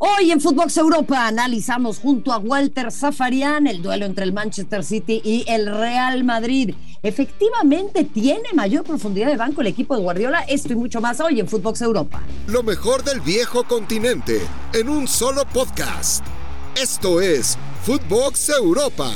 Hoy 0.00 0.30
en 0.30 0.40
Footbox 0.40 0.76
Europa 0.76 1.26
analizamos 1.26 1.98
junto 1.98 2.32
a 2.32 2.38
Walter 2.38 2.92
Zafarian 2.92 3.66
el 3.66 3.82
duelo 3.82 4.06
entre 4.06 4.22
el 4.22 4.32
Manchester 4.32 4.84
City 4.84 5.20
y 5.24 5.44
el 5.48 5.66
Real 5.66 6.22
Madrid. 6.22 6.72
¿Efectivamente 7.02 8.04
tiene 8.04 8.52
mayor 8.54 8.84
profundidad 8.84 9.26
de 9.26 9.36
banco 9.36 9.60
el 9.60 9.66
equipo 9.66 9.96
de 9.96 10.02
Guardiola? 10.02 10.42
Esto 10.42 10.72
y 10.72 10.76
mucho 10.76 11.00
más 11.00 11.18
hoy 11.18 11.40
en 11.40 11.48
Footbox 11.48 11.82
Europa. 11.82 12.22
Lo 12.46 12.62
mejor 12.62 13.02
del 13.02 13.20
viejo 13.20 13.64
continente 13.64 14.40
en 14.72 14.88
un 14.88 15.08
solo 15.08 15.42
podcast. 15.52 16.24
Esto 16.80 17.20
es 17.20 17.58
Footbox 17.82 18.50
Europa. 18.50 19.12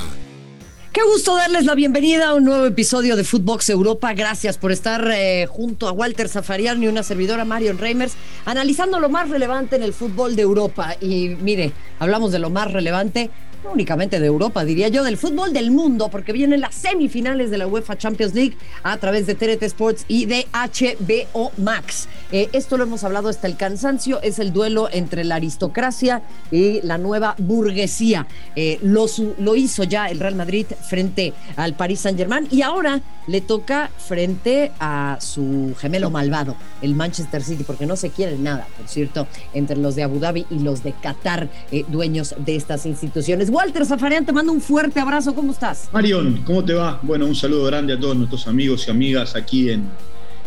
Qué 0.93 1.00
gusto 1.11 1.34
darles 1.34 1.64
la 1.64 1.74
bienvenida 1.74 2.29
a 2.29 2.34
un 2.34 2.45
nuevo 2.45 2.66
episodio 2.66 3.16
de 3.16 3.25
Footbox 3.25 3.70
Europa. 3.70 4.12
Gracias 4.12 4.58
por 4.58 4.72
estar 4.72 5.11
eh, 5.11 5.46
junto 5.48 5.88
a 5.88 5.93
Walter 5.93 6.29
Zafarian 6.29 6.82
y 6.82 6.86
una 6.86 7.02
servidora 7.02 7.46
Marion 7.46 7.79
Reimers 7.79 8.12
analizando 8.45 9.00
lo 9.00 9.08
más 9.08 9.30
relevante 9.30 9.76
en 9.76 9.84
el 9.84 9.94
fútbol 9.94 10.36
de 10.36 10.43
Europa. 10.43 10.94
Y 11.00 11.30
mire, 11.40 11.72
hablamos 11.98 12.30
de 12.30 12.40
lo 12.40 12.50
más 12.50 12.70
relevante 12.70 13.31
no 13.64 13.72
únicamente 13.72 14.21
de 14.21 14.26
Europa, 14.26 14.64
diría 14.64 14.89
yo, 14.89 15.04
del 15.04 15.16
fútbol 15.16 15.52
del 15.52 15.70
mundo, 15.70 16.08
porque 16.08 16.32
vienen 16.32 16.61
las 16.61 16.75
semifinales 16.75 17.50
de 17.50 17.58
la 17.58 17.66
UEFA 17.66 17.96
Champions 17.96 18.34
League 18.34 18.57
a 18.82 18.96
través 18.96 19.26
de 19.26 19.34
TRT 19.34 19.62
Sports 19.64 20.04
y 20.08 20.26
de 20.26 20.46
HBO 20.53 21.53
Max. 21.58 22.08
Eh, 22.32 22.48
esto 22.53 22.76
lo 22.76 22.84
hemos 22.84 23.04
hablado 23.04 23.29
hasta 23.29 23.46
el 23.46 23.56
cansancio, 23.56 24.20
es 24.22 24.39
el 24.39 24.53
duelo 24.53 24.89
entre 24.93 25.25
la 25.25 25.36
aristocracia 25.36 26.22
y 26.50 26.80
la 26.82 26.98
nueva 26.98 27.34
burguesía. 27.39 28.26
Eh, 28.56 28.79
lo, 28.82 29.06
lo 29.39 29.54
hizo 29.54 29.84
ya 29.84 30.06
el 30.06 30.18
Real 30.20 30.34
Madrid 30.34 30.67
frente 30.89 31.32
al 31.56 31.75
Paris 31.75 32.00
Saint-Germain 32.00 32.48
y 32.50 32.62
ahora 32.62 33.00
le 33.27 33.41
toca 33.41 33.91
frente 33.98 34.72
a 34.81 35.19
su 35.20 35.75
gemelo 35.78 36.11
malvado, 36.11 36.56
el 36.81 36.94
Manchester 36.94 37.42
City, 37.42 37.64
porque 37.64 37.86
no 37.86 37.97
se 37.97 38.11
quiere 38.11 38.36
nada, 38.36 38.67
por 38.77 38.89
cierto, 38.89 39.27
entre 39.55 39.77
los 39.77 39.94
de 39.94 40.03
Abu 40.03 40.19
Dhabi 40.19 40.47
y 40.50 40.58
los 40.58 40.83
de 40.83 40.92
Qatar, 40.92 41.48
eh, 41.70 41.84
dueños 41.89 42.34
de 42.39 42.56
estas 42.56 42.86
instituciones. 42.86 43.50
Walter 43.52 43.84
Zafarian, 43.84 44.24
te 44.24 44.33
mando 44.33 44.50
un 44.50 44.62
fuerte 44.62 44.98
abrazo. 44.98 45.34
¿Cómo 45.34 45.53
estás? 45.53 45.91
Marion, 45.92 46.42
¿cómo 46.47 46.64
te 46.64 46.72
va? 46.72 46.98
Bueno, 47.03 47.27
un 47.27 47.34
saludo 47.34 47.64
grande 47.64 47.92
a 47.92 48.00
todos 48.00 48.17
nuestros 48.17 48.47
amigos 48.47 48.89
y 48.89 48.91
amigas 48.91 49.36
aquí 49.36 49.69
en, 49.69 49.91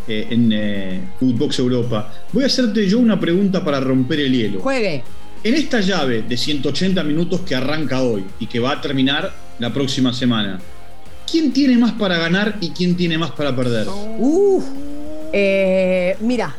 eh, 0.08 0.26
en 0.32 0.52
eh, 0.52 1.02
Footbox 1.20 1.60
Europa. 1.60 2.12
Voy 2.34 2.44
a 2.44 2.48
hacerte 2.48 2.88
yo 2.90 2.98
una 2.98 3.20
pregunta 3.20 3.64
para 3.64 3.80
romper 3.80 4.22
el 4.22 4.34
hielo. 4.36 4.60
Juegue. 4.60 5.04
En 5.44 5.54
esta 5.54 5.82
llave 5.82 6.24
de 6.24 6.36
180 6.36 7.04
minutos 7.04 7.42
que 7.42 7.54
arranca 7.54 8.02
hoy 8.02 8.26
y 8.40 8.48
que 8.48 8.60
va 8.60 8.72
a 8.72 8.82
terminar 8.82 9.32
la 9.60 9.72
próxima 9.72 10.12
semana, 10.12 10.60
¿quién 11.30 11.54
tiene 11.54 11.78
más 11.78 11.92
para 11.92 12.18
ganar 12.18 12.58
y 12.60 12.72
quién 12.72 12.98
tiene 12.98 13.20
más 13.20 13.30
para 13.34 13.56
perder? 13.56 13.86
Uh, 13.88 14.64
eh, 15.32 16.18
mira, 16.22 16.56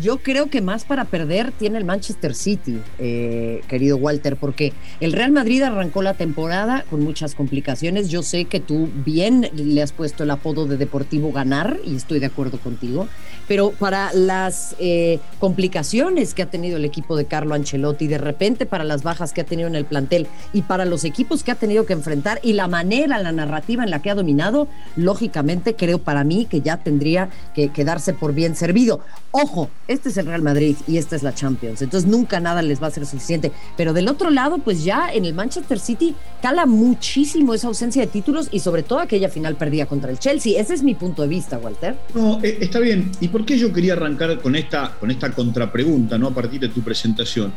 yo 0.00 0.18
creo 0.18 0.48
que 0.48 0.60
más 0.60 0.84
para 0.84 1.04
perder 1.04 1.52
tiene 1.52 1.78
el 1.78 1.84
Manchester 1.84 2.34
City, 2.34 2.78
eh, 2.98 3.62
querido 3.68 3.96
Walter, 3.96 4.36
porque 4.36 4.72
el 5.00 5.12
Real 5.12 5.32
Madrid 5.32 5.62
arrancó 5.62 6.02
la 6.02 6.14
temporada 6.14 6.84
con 6.88 7.02
muchas 7.02 7.34
complicaciones. 7.34 8.08
Yo 8.08 8.22
sé 8.22 8.46
que 8.46 8.60
tú 8.60 8.88
bien 9.04 9.50
le 9.54 9.82
has 9.82 9.92
puesto 9.92 10.24
el 10.24 10.30
apodo 10.30 10.66
de 10.66 10.76
Deportivo 10.76 11.32
Ganar 11.32 11.78
y 11.84 11.96
estoy 11.96 12.20
de 12.20 12.26
acuerdo 12.26 12.58
contigo, 12.58 13.08
pero 13.48 13.72
para 13.72 14.12
las 14.14 14.74
eh, 14.78 15.18
complicaciones 15.38 16.34
que 16.34 16.42
ha 16.42 16.50
tenido 16.50 16.78
el 16.78 16.84
equipo 16.84 17.16
de 17.16 17.26
Carlo 17.26 17.54
Ancelotti, 17.54 18.06
de 18.06 18.18
repente 18.18 18.66
para 18.66 18.84
las 18.84 19.02
bajas 19.02 19.32
que 19.32 19.42
ha 19.42 19.44
tenido 19.44 19.68
en 19.68 19.74
el 19.74 19.84
plantel 19.84 20.26
y 20.52 20.62
para 20.62 20.84
los 20.84 21.04
equipos 21.04 21.42
que 21.42 21.50
ha 21.50 21.56
tenido 21.56 21.86
que 21.86 21.92
enfrentar 21.92 22.40
y 22.42 22.54
la 22.54 22.68
manera, 22.68 23.18
la 23.18 23.32
narrativa 23.32 23.84
en 23.84 23.90
la 23.90 24.00
que 24.00 24.10
ha 24.10 24.14
dominado, 24.14 24.68
lógicamente 24.96 25.74
creo 25.74 25.98
para 25.98 26.24
mí 26.24 26.46
que 26.46 26.60
ya 26.60 26.78
tendría 26.78 27.28
que 27.54 27.68
quedarse 27.68 28.14
por 28.14 28.32
bien 28.32 28.56
servido. 28.56 29.00
Ojo, 29.30 29.70
este 29.92 30.08
es 30.08 30.16
el 30.16 30.26
Real 30.26 30.42
Madrid 30.42 30.76
y 30.86 30.98
esta 30.98 31.16
es 31.16 31.22
la 31.22 31.34
Champions, 31.34 31.82
entonces 31.82 32.08
nunca 32.08 32.40
nada 32.40 32.62
les 32.62 32.82
va 32.82 32.88
a 32.88 32.90
ser 32.90 33.06
suficiente. 33.06 33.52
Pero 33.76 33.92
del 33.92 34.08
otro 34.08 34.30
lado, 34.30 34.58
pues 34.58 34.84
ya 34.84 35.12
en 35.12 35.24
el 35.24 35.34
Manchester 35.34 35.78
City 35.78 36.14
cala 36.40 36.66
muchísimo 36.66 37.54
esa 37.54 37.68
ausencia 37.68 38.02
de 38.02 38.08
títulos 38.08 38.48
y 38.50 38.60
sobre 38.60 38.82
todo 38.82 38.98
aquella 38.98 39.28
final 39.28 39.56
perdida 39.56 39.86
contra 39.86 40.10
el 40.10 40.18
Chelsea. 40.18 40.60
Ese 40.60 40.74
es 40.74 40.82
mi 40.82 40.94
punto 40.94 41.22
de 41.22 41.28
vista, 41.28 41.58
Walter. 41.58 41.96
No, 42.14 42.40
eh, 42.42 42.58
está 42.60 42.78
bien. 42.78 43.10
¿Y 43.20 43.28
por 43.28 43.44
qué 43.44 43.58
yo 43.58 43.72
quería 43.72 43.92
arrancar 43.94 44.40
con 44.40 44.56
esta, 44.56 44.96
con 44.98 45.10
esta 45.10 45.30
contrapregunta, 45.32 46.18
¿no? 46.18 46.28
A 46.28 46.34
partir 46.34 46.60
de 46.60 46.68
tu 46.68 46.82
presentación. 46.82 47.52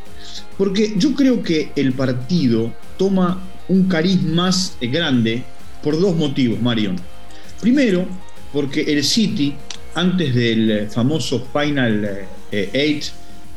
Porque 0.58 0.94
yo 0.98 1.14
creo 1.16 1.42
que 1.42 1.72
el 1.76 1.94
partido 1.94 2.72
toma 2.98 3.42
un 3.68 3.88
cariz 3.88 4.22
más 4.22 4.78
grande 4.82 5.44
por 5.82 6.00
dos 6.00 6.16
motivos, 6.16 6.62
Marion. 6.62 6.96
Primero, 7.62 8.06
porque 8.52 8.82
el 8.82 9.04
City 9.04 9.56
antes 9.96 10.36
del 10.36 10.88
famoso 10.90 11.48
Final 11.52 12.06
8 12.06 12.28
eh, 12.52 13.00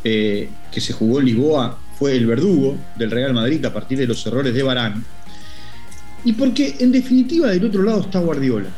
eh, 0.04 0.48
que 0.70 0.80
se 0.80 0.92
jugó 0.92 1.18
en 1.18 1.26
Lisboa, 1.26 1.78
fue 1.98 2.16
el 2.16 2.26
verdugo 2.26 2.76
del 2.96 3.10
Real 3.10 3.34
Madrid 3.34 3.64
a 3.64 3.72
partir 3.72 3.98
de 3.98 4.06
los 4.06 4.24
errores 4.24 4.54
de 4.54 4.62
Barán. 4.62 5.04
Y 6.24 6.32
porque 6.32 6.76
en 6.78 6.92
definitiva 6.92 7.48
del 7.48 7.64
otro 7.64 7.82
lado 7.82 8.02
está 8.02 8.20
Guardiola. 8.20 8.68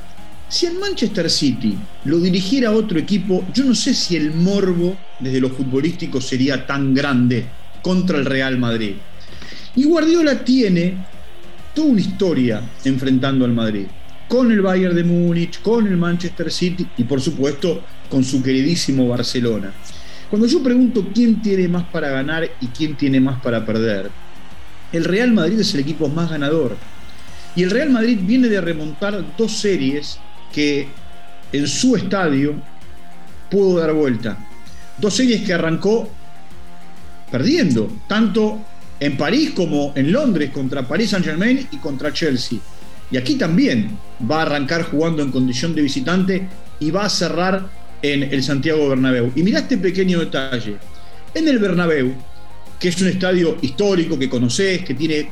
Si 0.49 0.67
el 0.67 0.79
Manchester 0.79 1.31
City 1.31 1.77
lo 2.05 2.19
dirigiera 2.19 2.73
otro 2.73 2.99
equipo, 2.99 3.45
yo 3.55 3.65
no 3.65 3.75
sé 3.75 3.95
si 3.95 4.17
el 4.17 4.33
morbo 4.33 4.97
desde 5.21 5.41
lo 5.41 5.51
futbolístico 5.51 6.21
sería 6.21 6.67
tan 6.67 6.95
grande 6.95 7.45
contra 7.83 8.19
el 8.19 8.25
Real 8.25 8.59
Madrid. 8.59 8.95
Y 9.77 9.85
Guardiola 9.85 10.43
tiene 10.45 10.95
toda 11.75 11.89
una 11.89 12.01
historia 12.01 12.63
enfrentando 12.85 13.45
al 13.45 13.53
Madrid 13.53 13.87
con 14.31 14.53
el 14.53 14.63
Bayern 14.63 14.95
de 14.95 15.03
Múnich, 15.03 15.61
con 15.61 15.89
el 15.89 15.97
Manchester 15.97 16.53
City 16.53 16.87
y 16.97 17.03
por 17.03 17.21
supuesto 17.21 17.83
con 18.09 18.23
su 18.23 18.41
queridísimo 18.41 19.09
Barcelona. 19.09 19.73
Cuando 20.29 20.47
yo 20.47 20.63
pregunto 20.63 21.09
quién 21.13 21.43
tiene 21.43 21.67
más 21.67 21.83
para 21.87 22.11
ganar 22.11 22.49
y 22.61 22.69
quién 22.69 22.97
tiene 22.97 23.19
más 23.19 23.43
para 23.43 23.67
perder, 23.67 24.09
el 24.93 25.03
Real 25.03 25.33
Madrid 25.33 25.59
es 25.59 25.75
el 25.75 25.81
equipo 25.81 26.09
más 26.09 26.31
ganador. 26.31 26.77
Y 27.57 27.65
el 27.65 27.73
Real 27.73 27.91
Madrid 27.91 28.21
viene 28.23 28.49
de 28.49 28.61
remontar 28.61 29.37
dos 29.37 29.51
series 29.51 30.21
que 30.53 30.87
en 31.53 31.67
su 31.67 31.97
estadio 31.97 32.55
pudo 33.51 33.81
dar 33.81 33.93
vuelta. 33.93 34.39
Dos 34.99 35.13
series 35.13 35.43
que 35.43 35.55
arrancó 35.55 36.09
perdiendo, 37.33 37.91
tanto 38.07 38.61
en 39.01 39.17
París 39.17 39.51
como 39.57 39.93
en 39.97 40.13
Londres 40.13 40.51
contra 40.51 40.87
París 40.87 41.11
Saint 41.11 41.27
Germain 41.27 41.67
y 41.73 41.79
contra 41.79 42.13
Chelsea. 42.13 42.61
Y 43.11 43.17
aquí 43.17 43.35
también 43.35 43.99
va 44.31 44.39
a 44.39 44.43
arrancar 44.43 44.85
jugando 44.85 45.23
en 45.23 45.33
condición 45.33 45.75
de 45.75 45.83
visitante 45.83 46.49
y 46.79 46.91
va 46.91 47.05
a 47.05 47.11
cerrar 47.11 47.69
en 48.03 48.23
el 48.23 48.43
Santiago 48.43 48.89
Bernabéu. 48.89 49.33
Y 49.35 49.43
mira 49.43 49.61
este 49.61 49.77
pequeño 49.77 50.21
detalle. 50.21 50.77
En 51.35 51.49
el 51.49 51.59
Bernabéu, 51.59 52.13
que 52.79 52.89
es 52.89 53.01
un 53.01 53.09
estadio 53.09 53.59
histórico 53.63 54.19
que 54.19 54.29
conoces, 54.29 54.85
que 54.85 54.95
tiene 54.95 55.29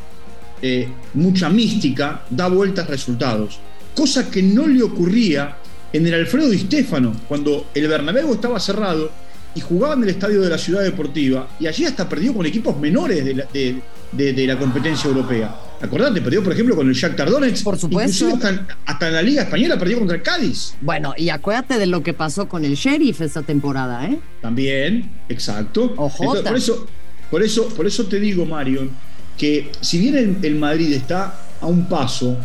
eh, 0.60 0.88
mucha 1.14 1.48
mística, 1.48 2.24
da 2.28 2.48
vueltas 2.48 2.88
resultados. 2.88 3.60
Cosa 3.94 4.30
que 4.30 4.42
no 4.42 4.66
le 4.66 4.82
ocurría 4.82 5.56
en 5.92 6.06
el 6.06 6.14
Alfredo 6.14 6.50
Di 6.50 6.58
Stefano, 6.58 7.14
cuando 7.26 7.68
el 7.74 7.88
Bernabéu 7.88 8.34
estaba 8.34 8.60
cerrado 8.60 9.10
y 9.54 9.60
jugaba 9.60 9.94
en 9.94 10.02
el 10.02 10.10
estadio 10.10 10.42
de 10.42 10.50
la 10.50 10.58
Ciudad 10.58 10.82
Deportiva, 10.82 11.48
y 11.58 11.66
allí 11.66 11.86
hasta 11.86 12.08
perdió 12.08 12.34
con 12.34 12.44
equipos 12.44 12.78
menores 12.78 13.24
de 13.24 14.46
la 14.46 14.58
competencia 14.58 15.08
europea. 15.08 15.67
Acordate, 15.80 16.20
perdió, 16.20 16.42
por 16.42 16.52
ejemplo, 16.52 16.74
con 16.74 16.88
el 16.88 16.94
Shakhtar 16.94 17.30
Donetsk. 17.30 17.62
Por 17.62 17.78
supuesto. 17.78 18.38
Hasta, 18.84 19.08
en 19.08 19.14
la 19.14 19.22
Liga 19.22 19.42
Española 19.42 19.78
perdió 19.78 19.98
contra 19.98 20.16
el 20.16 20.22
Cádiz. 20.22 20.74
Bueno, 20.80 21.14
y 21.16 21.28
acuérdate 21.28 21.78
de 21.78 21.86
lo 21.86 22.02
que 22.02 22.14
pasó 22.14 22.48
con 22.48 22.64
el 22.64 22.74
Sheriff 22.74 23.20
esta 23.20 23.42
temporada, 23.42 24.06
¿eh? 24.06 24.18
También, 24.42 25.10
exacto. 25.28 25.94
Ojo. 25.96 26.42
por, 26.42 26.56
eso, 26.56 26.86
por, 27.30 27.42
eso, 27.42 27.68
por 27.68 27.86
eso 27.86 28.06
te 28.06 28.18
digo, 28.18 28.44
Mario, 28.44 28.88
que 29.36 29.70
si 29.80 29.98
bien 30.00 30.38
el, 30.42 30.54
Madrid 30.56 30.92
está 30.92 31.40
a 31.60 31.66
un 31.66 31.88
paso 31.88 32.36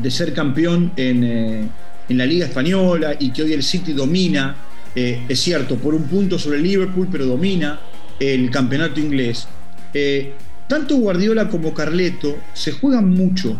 de 0.00 0.10
ser 0.10 0.34
campeón 0.34 0.92
en, 0.96 1.24
eh, 1.24 1.68
en, 2.08 2.18
la 2.18 2.26
Liga 2.26 2.46
Española 2.46 3.16
y 3.18 3.30
que 3.30 3.42
hoy 3.42 3.54
el 3.54 3.62
City 3.62 3.94
domina, 3.94 4.56
eh, 4.94 5.24
es 5.28 5.40
cierto, 5.40 5.76
por 5.76 5.94
un 5.94 6.04
punto 6.04 6.38
sobre 6.38 6.58
el 6.58 6.64
Liverpool, 6.64 7.08
pero 7.10 7.24
domina 7.24 7.80
el 8.20 8.50
campeonato 8.50 9.00
inglés. 9.00 9.46
Eh, 9.94 10.34
tanto 10.68 10.96
Guardiola 10.96 11.48
como 11.48 11.74
Carleto 11.74 12.36
se 12.52 12.72
juegan 12.72 13.10
mucho, 13.10 13.58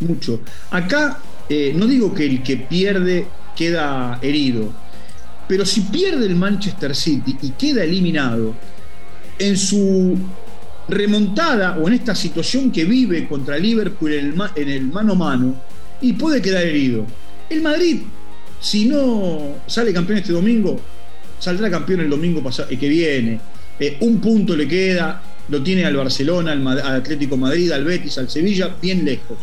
mucho. 0.00 0.40
Acá 0.70 1.18
eh, 1.48 1.72
no 1.74 1.86
digo 1.86 2.14
que 2.14 2.26
el 2.26 2.42
que 2.42 2.56
pierde 2.56 3.26
queda 3.56 4.18
herido, 4.22 4.72
pero 5.48 5.66
si 5.66 5.80
pierde 5.80 6.26
el 6.26 6.36
Manchester 6.36 6.94
City 6.94 7.36
y 7.42 7.50
queda 7.50 7.82
eliminado, 7.82 8.54
en 9.40 9.56
su 9.56 10.16
remontada 10.88 11.78
o 11.78 11.88
en 11.88 11.94
esta 11.94 12.14
situación 12.14 12.70
que 12.70 12.84
vive 12.84 13.26
contra 13.26 13.58
Liverpool 13.58 14.12
en 14.12 14.68
el, 14.68 14.82
mano 14.86 15.12
a 15.12 15.16
mano, 15.16 15.54
y 16.00 16.12
puede 16.12 16.42
quedar 16.42 16.64
herido. 16.64 17.06
El 17.48 17.62
Madrid, 17.62 18.02
si 18.60 18.84
no 18.84 19.56
sale 19.66 19.92
campeón 19.92 20.18
este 20.18 20.32
domingo, 20.32 20.78
saldrá 21.38 21.70
campeón 21.70 22.00
el 22.00 22.10
domingo 22.10 22.42
que 22.68 22.88
viene. 22.88 23.40
Eh, 23.78 23.96
un 24.00 24.20
punto 24.20 24.54
le 24.54 24.68
queda, 24.68 25.22
lo 25.50 25.62
tiene 25.62 25.84
al 25.84 25.96
Barcelona, 25.96 26.52
al, 26.52 26.80
Atlético 26.80 27.36
Madrid, 27.36 27.70
al 27.72 27.84
Betis, 27.84 28.18
al 28.18 28.30
Sevilla, 28.30 28.74
bien 28.80 29.04
lejos. 29.04 29.38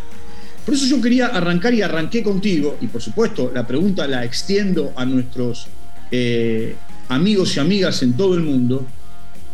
Por 0.66 0.74
eso 0.74 0.86
yo 0.86 1.02
quería 1.02 1.28
arrancar 1.28 1.74
y 1.74 1.82
arranqué 1.82 2.24
contigo, 2.24 2.78
y 2.82 2.88
por 2.88 3.02
supuesto 3.02 3.52
la 3.54 3.66
pregunta 3.66 4.08
la 4.08 4.26
extiendo 4.26 4.94
a 4.96 5.06
nuestros 5.06 5.68
eh, 6.12 6.76
amigos 7.10 7.56
y 7.56 7.60
amigas 7.60 8.02
en 8.04 8.14
todo 8.14 8.36
el 8.36 8.42
mundo. 8.42 8.86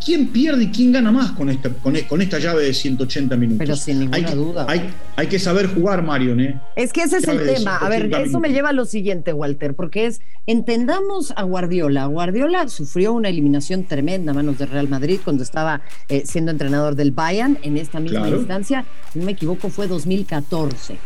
¿Quién 0.06 0.28
pierde 0.28 0.66
y 0.66 0.68
quién 0.68 0.92
gana 0.92 1.12
más 1.12 1.32
con 1.32 1.50
esta, 1.50 1.70
con, 1.70 1.96
esta 1.96 2.40
llave 2.40 2.64
de 2.64 2.74
180 2.74 3.36
minutos? 3.36 3.60
Pero 3.60 3.76
sin 3.76 4.00
ninguna 4.00 4.36
duda. 4.36 4.66
Hay, 4.68 4.90
hay, 5.16 5.28
que 5.28 5.40
saber 5.40 5.68
jugar, 5.68 6.04
Marion. 6.04 6.40
¿eh? 6.40 6.60
Es 6.76 6.94
que 6.94 7.04
ese 7.04 7.18
es 7.18 7.28
el 7.28 7.46
tema. 7.46 7.78
A 7.78 7.90
ver, 7.90 8.12
eso 8.14 8.40
me 8.40 8.50
lleva 8.50 8.70
a 8.70 8.74
lo 8.74 8.86
siguiente, 8.86 9.34
Walter, 9.34 9.76
porque 9.76 10.06
es, 10.06 10.22
entendamos 10.48 11.34
a 11.36 11.44
Guardiola. 11.44 12.06
Guardiola 12.06 12.68
sufrió 12.68 13.14
una 13.14 13.30
eliminación 13.30 13.86
tremenda 13.86 14.32
a 14.32 14.36
manos 14.36 14.58
de 14.58 14.66
Real 14.66 14.90
Madrid 14.90 15.20
cuando 15.24 15.44
estaba 15.44 15.82
eh, 16.10 16.24
siendo 16.26 16.52
entrenador 16.52 16.96
del 16.96 17.12
Bayern 17.12 17.58
en 17.64 17.78
esta 17.78 18.00
misma 18.00 18.30
instancia. 18.30 18.86
Si 19.12 19.20
no 19.20 19.26
me 19.26 19.32
equivoco, 19.32 19.70
fue 19.70 19.88
2014. 19.88 20.98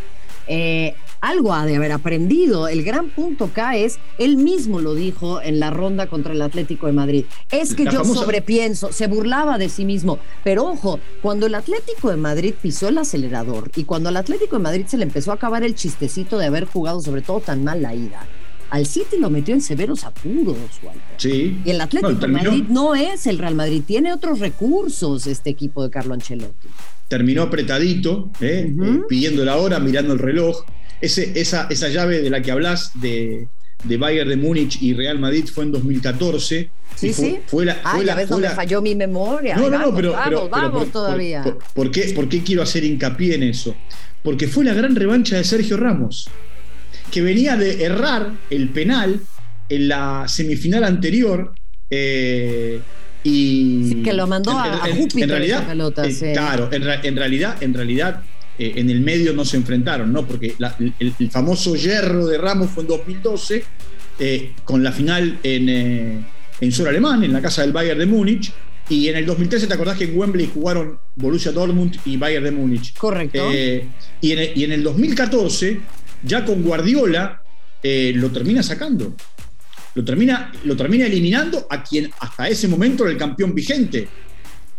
Eh, 0.48 0.96
algo 1.22 1.54
ha 1.54 1.66
de 1.66 1.76
haber 1.76 1.92
aprendido. 1.92 2.68
El 2.68 2.84
gran 2.84 3.10
punto 3.10 3.46
acá 3.46 3.76
es, 3.76 4.00
él 4.18 4.38
mismo 4.38 4.80
lo 4.80 4.94
dijo 4.94 5.42
en 5.42 5.60
la 5.60 5.70
ronda 5.70 6.08
contra 6.08 6.34
el 6.34 6.42
Atlético 6.42 6.88
de 6.88 6.94
Madrid, 6.94 7.26
es 7.52 7.76
que 7.76 7.86
yo 7.86 8.04
sobrepienso, 8.04 8.92
se 8.92 9.08
burlaba 9.08 9.58
de 9.58 9.70
sí 9.70 9.86
mismo. 9.86 10.20
Pero 10.44 10.66
ojo, 10.66 11.00
cuando 11.22 11.46
el 11.46 11.56
Atlético 11.56 12.10
de 12.10 12.18
Madrid 12.18 12.54
pisó 12.62 12.88
el 12.90 12.98
acelerador 12.98 13.72
y 13.76 13.84
cuando 13.84 14.10
al 14.10 14.18
Atlético 14.18 14.58
de 14.58 14.64
Madrid 14.64 14.86
se 14.88 14.98
le 14.98 15.04
empezó 15.04 15.32
a 15.32 15.36
acabar 15.36 15.64
el 15.64 15.76
chistecito 15.76 16.38
de 16.38 16.46
haber 16.46 16.66
jugado 16.66 17.02
sobre 17.02 17.22
todo 17.22 17.40
tan 17.40 17.64
mal 17.64 17.82
la 17.82 17.96
ida, 17.96 18.26
al 18.70 18.86
City 18.86 19.18
lo 19.20 19.30
metió 19.30 19.54
en 19.54 19.62
severos 19.62 20.04
apuros, 20.04 20.58
Walter. 20.84 21.02
Sí. 21.18 21.58
Y 21.64 21.70
el 21.70 21.80
Atlético 21.80 22.14
de 22.14 22.28
Madrid 22.28 22.64
no 22.68 22.96
es 22.96 23.26
el 23.28 23.38
Real 23.38 23.56
Madrid, 23.56 23.82
tiene 23.86 24.12
otros 24.12 24.40
recursos 24.40 25.26
este 25.26 25.50
equipo 25.50 25.84
de 25.84 25.90
Carlo 25.90 26.14
Ancelotti. 26.14 26.68
Terminó 27.08 27.44
apretadito, 27.44 28.30
¿eh? 28.42 28.74
Eh, 28.78 29.02
pidiendo 29.08 29.46
la 29.46 29.56
hora, 29.56 29.80
mirando 29.80 30.12
el 30.12 30.20
reloj 30.20 30.66
esa, 31.02 31.68
esa 31.70 31.90
llave 31.90 32.22
de 32.22 32.30
la 32.30 32.42
que 32.42 32.52
hablas 32.52 32.92
de, 32.96 33.48
de 33.84 33.98
Bayern 33.98 34.30
de 34.30 34.38
Múnich 34.38 34.82
y 34.82 34.94
Real 34.94 35.20
Madrid 35.20 35.46
fue 35.52 35.64
en 35.66 35.72
2014. 35.72 36.70
Sí, 36.96 37.14
fue, 37.14 37.26
sí. 37.26 37.40
Fue 37.46 37.66
la, 37.66 37.78
ya 38.04 38.26
donde 38.26 38.50
falló 38.50 38.82
mi 38.82 38.96
memoria. 38.96 39.56
No, 39.56 39.70
no, 39.70 39.78
no, 39.78 39.96
pero. 39.96 40.14
Vamos, 40.14 40.50
vamos 40.50 40.92
todavía. 40.92 41.44
Por, 41.74 41.92
qué, 41.92 42.14
¿Por 42.16 42.28
qué 42.28 42.42
quiero 42.42 42.64
hacer 42.64 42.84
hincapié 42.84 43.36
en 43.36 43.44
eso? 43.44 43.76
Porque 44.24 44.48
fue 44.48 44.66
la 44.66 44.74
gran 44.74 44.96
revancha 44.96 45.38
de 45.38 45.44
Sergio 45.44 45.78
Ramos, 45.78 46.30
que 47.12 47.22
venía 47.22 47.56
de 47.56 47.84
errar 47.84 48.32
el 48.50 48.70
penal 48.70 49.22
en 49.70 49.88
la 49.88 50.26
semifinal 50.28 50.84
anterior. 50.84 51.54
Eh, 51.90 52.82
y 53.24 54.04
que 54.04 54.14
lo 54.14 54.26
mandó 54.26 54.52
a, 54.52 54.80
Júpiter 54.96 55.24
en 55.24 55.30
realidad, 55.30 55.68
pelota, 55.68 56.06
eh, 56.08 56.34
Claro, 56.34 56.70
en, 56.72 56.84
en, 56.84 57.16
realidad, 57.16 57.62
en 57.62 57.74
realidad 57.74 58.24
eh, 58.60 58.74
en 58.76 58.90
el 58.90 59.02
medio 59.02 59.34
no 59.34 59.46
se 59.46 59.58
enfrentaron, 59.58 60.12
¿no? 60.12 60.26
Porque 60.26 60.56
el, 61.00 61.32
famoso 61.32 61.76
hierro 61.76 62.26
de 62.26 62.38
Ramos 62.38 62.72
fue 62.72 62.84
en 62.84 62.90
2012, 62.90 63.64
eh, 64.20 64.52
con 64.64 64.84
la 64.84 64.92
final 64.92 65.38
en, 65.44 65.70
eh, 65.70 66.26
en 66.60 66.72
sur 66.72 66.88
alemán, 66.88 67.24
en 67.24 67.34
la 67.34 67.42
casa 67.42 67.62
del 67.62 67.72
Bayern 67.72 68.00
de 68.00 68.06
Múnich. 68.08 68.52
Y 68.90 69.10
en 69.10 69.18
el 69.18 69.26
2013, 69.26 69.68
¿te 69.68 69.74
acordás 69.74 69.98
que 69.98 70.06
en 70.06 70.18
Wembley 70.18 70.50
jugaron 70.52 70.98
Borussia 71.16 71.52
Dortmund 71.52 71.98
y 72.06 72.18
Bayern 72.18 72.46
de 72.46 72.52
Múnich? 72.52 72.96
Correcto. 72.96 73.52
y, 73.52 74.32
en 74.32 74.40
el, 74.40 74.52
y, 74.56 74.64
en 74.64 74.72
el, 74.72 74.82
2014, 74.82 75.80
ya 76.24 76.46
con 76.46 76.64
Guardiola, 76.64 77.42
lo 77.84 78.32
termina 78.32 78.64
sacando. 78.64 79.14
Lo 79.94 80.06
termina, 80.06 80.52
lo 80.64 80.76
termina 80.76 81.06
eliminando 81.06 81.68
a 81.70 81.84
quien 81.84 82.10
hasta 82.20 82.48
ese 82.48 82.68
momento 82.68 83.04
era 83.04 83.12
el 83.12 83.18
campeón 83.18 83.54
vigente. 83.54 84.08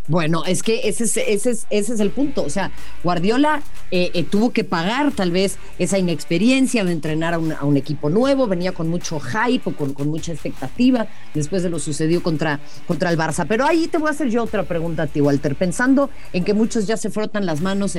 Bueno, 0.08 0.42
es 0.46 0.62
que 0.62 0.88
ese 0.88 1.04
es, 1.04 1.16
ese 1.18 1.50
es, 1.50 1.66
ese 1.68 1.94
es 1.94 2.00
el 2.00 2.10
punto. 2.10 2.42
O 2.42 2.48
sea, 2.48 2.70
Guardiola 3.04 3.62
eh, 3.90 4.10
eh, 4.14 4.24
tuvo 4.24 4.52
que 4.52 4.64
pagar 4.64 5.12
tal 5.12 5.30
vez 5.30 5.58
esa 5.78 5.98
inexperiencia 5.98 6.82
de 6.82 6.92
entrenar 6.92 7.34
a 7.34 7.38
un, 7.38 7.76
equipo 7.76 8.08
nuevo, 8.08 8.46
venía 8.46 8.72
con 8.72 8.88
mucho 8.88 9.20
hype 9.20 9.68
o 9.68 9.74
con, 9.74 10.08
mucha 10.08 10.32
expectativa 10.32 11.06
después 11.34 11.62
de 11.62 11.68
lo 11.68 11.78
sucedido 11.78 12.22
contra, 12.22 12.58
contra 12.86 13.10
el 13.10 13.18
Barça. 13.18 13.44
Pero 13.46 13.66
ahí 13.66 13.86
te 13.86 13.98
voy 13.98 14.08
a 14.08 14.12
hacer 14.12 14.30
yo 14.30 14.44
otra 14.44 14.62
pregunta 14.62 15.02
a 15.02 15.06
ti, 15.06 15.20
Walter, 15.20 15.54
pensando 15.54 16.08
en 16.32 16.42
que 16.42 16.54
muchos 16.54 16.86
ya 16.86 16.96
se 16.96 17.10
frotan 17.10 17.44
las 17.44 17.60
manos 17.60 17.96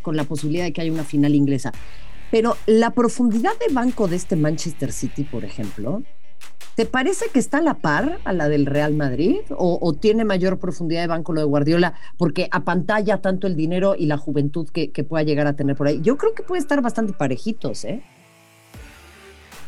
con 0.00 0.16
la 0.16 0.24
posibilidad 0.24 0.64
de 0.64 0.72
que 0.72 0.80
haya 0.80 0.92
una 0.92 1.04
final 1.04 1.34
inglesa. 1.34 1.72
Pero 2.30 2.56
la 2.64 2.90
profundidad 2.90 3.52
de 3.58 3.74
banco 3.74 4.08
de 4.08 4.16
este 4.16 4.36
Manchester 4.36 4.90
City, 4.90 5.24
por 5.24 5.44
ejemplo, 5.44 6.02
¿Te 6.74 6.86
parece 6.86 7.26
que 7.30 7.38
está 7.38 7.58
a 7.58 7.62
la 7.62 7.74
par 7.74 8.18
a 8.24 8.32
la 8.32 8.48
del 8.48 8.64
Real 8.64 8.94
Madrid 8.94 9.36
o, 9.50 9.94
tiene 9.94 10.24
mayor 10.24 10.58
profundidad 10.58 11.02
de 11.02 11.06
banco 11.06 11.34
lo 11.34 11.40
de 11.40 11.46
Guardiola 11.46 11.94
porque 12.16 12.48
apantalla 12.50 13.18
tanto 13.18 13.46
el 13.46 13.56
dinero 13.56 13.94
y 13.98 14.06
la 14.06 14.16
juventud 14.16 14.66
que, 14.70 14.88
pueda 15.04 15.22
llegar 15.22 15.46
a 15.46 15.54
tener 15.54 15.76
por 15.76 15.88
ahí? 15.88 16.00
Yo 16.02 16.16
creo 16.16 16.34
que 16.34 16.42
puede 16.42 16.62
estar 16.62 16.80
bastante 16.80 17.12
parejitos, 17.12 17.84
¿eh? 17.84 18.02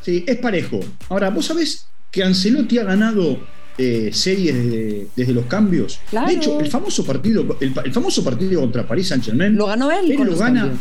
Sí, 0.01 0.25
es 0.27 0.37
parejo. 0.39 0.81
Ahora, 1.11 1.29
vos 1.29 1.47
sabés 1.47 1.87
que 2.11 2.23
Ancelotti 2.23 2.79
ha 2.79 2.85
ganado 2.85 3.39
eh, 3.77 4.11
series 4.13 5.11
desde, 5.15 5.33
los 5.35 5.45
cambios. 5.45 6.01
De 6.11 6.33
hecho, 6.33 6.59
el 6.61 6.71
famoso 6.71 7.05
partido, 7.05 7.57
el, 7.61 7.93
famoso 7.93 8.25
partido 8.25 8.61
contra 8.63 8.87
París 8.87 9.09
Saint 9.09 9.25
Germain. 9.25 9.55
Lo 9.55 9.67
ganó 9.67 9.91
él. 9.91 10.11
Él 10.11 10.25
lo 10.25 10.37
gana. 10.37 10.73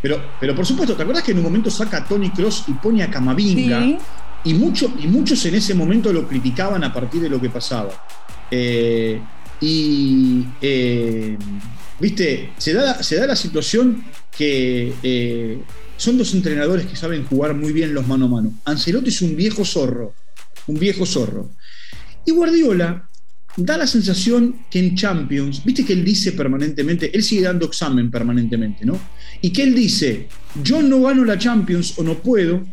Pero, 0.00 0.20
pero 0.40 0.56
por 0.56 0.66
supuesto, 0.66 0.96
¿te 0.96 1.02
acuerdas 1.02 1.22
que 1.22 1.30
en 1.30 1.38
un 1.38 1.44
momento 1.44 1.70
saca 1.70 1.98
a 1.98 2.04
Tony 2.04 2.30
Cross 2.30 2.64
y 2.66 2.72
pone 2.72 3.04
a 3.04 3.10
Camavinga? 3.10 3.80
Sí 3.80 3.98
y, 4.44 4.50
y 4.50 4.54
muchos 4.54 5.44
en 5.46 5.54
ese 5.54 5.74
momento 5.74 6.12
lo 6.12 6.28
criticaban 6.28 6.84
a 6.84 6.92
partir 6.92 7.22
de 7.22 7.28
lo 7.28 7.40
que 7.40 7.50
pasaba. 7.50 7.90
Eh, 8.50 9.20
y, 9.60 10.44
eh, 10.60 11.38
viste, 12.00 12.52
se 12.58 12.72
da, 12.72 13.02
se 13.02 13.16
da 13.16 13.26
la 13.26 13.36
situación 13.36 14.04
que 14.36 14.92
eh, 15.02 15.62
son 15.96 16.18
dos 16.18 16.34
entrenadores 16.34 16.86
que 16.86 16.96
saben 16.96 17.24
jugar 17.24 17.54
muy 17.54 17.72
bien 17.72 17.94
los 17.94 18.06
mano 18.06 18.26
a 18.26 18.28
mano. 18.28 18.54
Ancelotti 18.64 19.08
es 19.08 19.22
un 19.22 19.36
viejo 19.36 19.64
zorro, 19.64 20.14
un 20.66 20.78
viejo 20.78 21.06
zorro. 21.06 21.50
Y 22.26 22.32
Guardiola 22.32 23.08
da 23.56 23.76
la 23.76 23.86
sensación 23.86 24.64
que 24.70 24.78
en 24.78 24.96
Champions, 24.96 25.64
viste 25.64 25.84
que 25.84 25.92
él 25.92 26.04
dice 26.04 26.32
permanentemente, 26.32 27.14
él 27.14 27.22
sigue 27.22 27.42
dando 27.42 27.66
examen 27.66 28.10
permanentemente, 28.10 28.84
¿no? 28.84 28.98
Y 29.40 29.52
que 29.52 29.62
él 29.62 29.74
dice, 29.74 30.28
yo 30.62 30.82
no 30.82 31.02
gano 31.02 31.24
la 31.24 31.38
Champions 31.38 31.98
o 31.98 32.02
no 32.02 32.18
puedo 32.18 32.64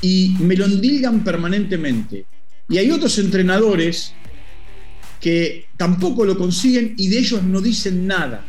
y 0.00 0.34
me 0.40 0.56
lo 0.56 0.64
endilgan 0.64 1.24
permanentemente. 1.24 2.26
Y 2.68 2.78
hay 2.78 2.90
otros 2.90 3.18
entrenadores 3.18 4.12
que 5.20 5.66
tampoco 5.76 6.24
lo 6.24 6.36
consiguen 6.36 6.94
y 6.96 7.08
de 7.08 7.18
ellos 7.18 7.42
no 7.42 7.60
dicen 7.60 8.06
nada. 8.06 8.44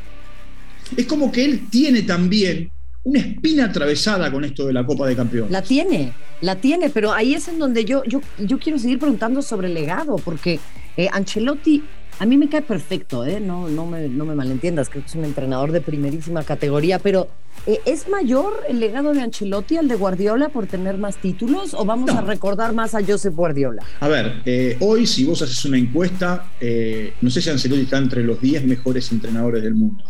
Es 0.95 1.05
como 1.05 1.31
que 1.31 1.45
él 1.45 1.67
tiene 1.69 2.03
también 2.03 2.71
una 3.03 3.19
espina 3.19 3.65
atravesada 3.65 4.31
con 4.31 4.43
esto 4.43 4.67
de 4.67 4.73
la 4.73 4.85
Copa 4.85 5.07
de 5.07 5.15
Campeones. 5.15 5.51
La 5.51 5.61
tiene, 5.61 6.13
la 6.41 6.57
tiene, 6.57 6.89
pero 6.89 7.13
ahí 7.13 7.33
es 7.33 7.47
en 7.47 7.59
donde 7.59 7.85
yo, 7.85 8.03
yo, 8.03 8.21
yo 8.37 8.59
quiero 8.59 8.77
seguir 8.79 8.99
preguntando 8.99 9.41
sobre 9.41 9.67
el 9.67 9.73
legado, 9.73 10.17
porque 10.17 10.59
eh, 10.97 11.07
Ancelotti 11.11 11.83
a 12.19 12.25
mí 12.25 12.37
me 12.37 12.49
cae 12.49 12.61
perfecto, 12.61 13.25
¿eh? 13.25 13.39
no, 13.39 13.69
no, 13.69 13.85
me, 13.85 14.07
no 14.09 14.25
me 14.25 14.35
malentiendas, 14.35 14.89
creo 14.89 15.03
que 15.03 15.09
es 15.09 15.15
un 15.15 15.25
entrenador 15.25 15.71
de 15.71 15.81
primerísima 15.81 16.43
categoría, 16.43 16.99
pero 16.99 17.27
eh, 17.65 17.79
¿es 17.85 18.07
mayor 18.07 18.63
el 18.69 18.79
legado 18.79 19.13
de 19.13 19.21
Ancelotti 19.21 19.77
al 19.77 19.87
de 19.87 19.95
Guardiola 19.95 20.49
por 20.49 20.67
tener 20.67 20.97
más 20.97 21.17
títulos 21.17 21.73
o 21.73 21.85
vamos 21.85 22.09
a 22.11 22.21
recordar 22.21 22.73
más 22.73 22.95
a 22.95 23.03
Josep 23.05 23.35
Guardiola? 23.35 23.83
A 23.99 24.07
ver, 24.07 24.41
eh, 24.45 24.77
hoy 24.79 25.05
si 25.05 25.25
vos 25.25 25.41
haces 25.41 25.63
una 25.65 25.77
encuesta, 25.77 26.51
eh, 26.59 27.13
no 27.21 27.29
sé 27.29 27.41
si 27.41 27.49
Ancelotti 27.49 27.83
está 27.83 27.97
entre 27.97 28.23
los 28.23 28.41
10 28.41 28.65
mejores 28.65 29.11
entrenadores 29.11 29.61
del 29.61 29.75
mundo. 29.75 30.03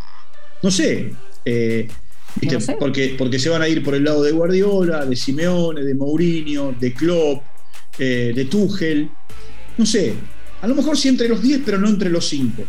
No 0.61 0.71
sé. 0.71 1.13
Porque, 2.79 3.15
porque 3.17 3.39
se 3.39 3.49
van 3.49 3.63
a 3.63 3.67
ir 3.67 3.83
por 3.83 3.95
el 3.95 4.03
lado 4.03 4.21
de 4.21 4.31
Guardiola, 4.31 5.05
de 5.05 5.15
Simeone, 5.15 5.83
de 5.83 5.95
Mourinho, 5.95 6.73
de 6.79 6.93
Klopp, 6.93 7.41
de 7.97 8.47
Tuchel. 8.51 9.09
No 9.77 9.85
sé, 9.85 10.13
a 10.61 10.67
lo 10.67 10.75
mejor 10.75 10.97
sí 10.97 11.07
entre 11.09 11.27
los 11.27 11.41
10, 11.41 11.61
pero 11.65 11.77
no 11.77 11.87
entre 11.87 12.09
los 12.09 12.27
5. 12.27 12.63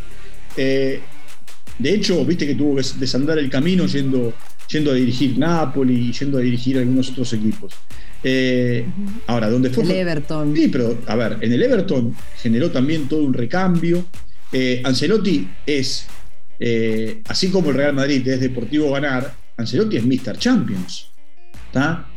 Eh, 0.57 1.01
de 1.79 1.95
hecho, 1.95 2.25
viste 2.25 2.47
que 2.47 2.55
tuvo 2.55 2.77
que 2.77 2.83
desandar 2.99 3.39
el 3.39 3.49
camino 3.49 3.87
yendo, 3.87 4.35
yendo 4.69 4.91
a 4.91 4.95
dirigir 4.95 5.39
Napoli 5.39 6.09
y 6.09 6.13
yendo 6.13 6.39
a 6.39 6.41
dirigir 6.41 6.79
algunos 6.79 7.11
otros 7.11 7.33
equipos. 7.33 7.73
Eh, 8.23 8.85
ahora, 9.29 9.49
¿dónde 9.49 9.71
fue? 9.71 9.85
El 9.85 9.93
Everton. 9.93 10.55
Sí, 10.55 10.69
pero 10.69 10.99
a 11.07 11.17
ver, 11.17 11.39
en 11.41 11.53
el 11.53 11.63
Everton 11.63 12.15
generó 12.37 12.71
también 12.71 13.09
todo 13.09 13.23
un 13.23 13.33
recambio. 13.33 14.05
Eh, 14.53 14.83
Ancelotti 14.85 15.49
es, 15.65 16.07
así 17.29 17.51
como 17.51 17.71
el 17.71 17.77
Real 17.77 17.95
Madrid 17.95 18.27
es 18.27 18.41
Deportivo 18.41 18.91
Ganar, 18.91 19.35
Ancelotti 19.57 19.99
es 19.99 20.05
Mr. 20.05 20.37
Champions. 20.37 21.11
¿Está? 21.67 22.09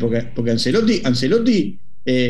Porque, 0.00 0.22
porque, 0.34 0.52
Ancelotti. 0.52 1.02
Ancelotti 1.04 1.78